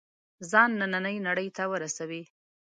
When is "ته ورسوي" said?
1.57-2.23